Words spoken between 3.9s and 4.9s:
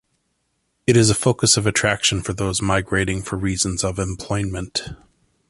employment.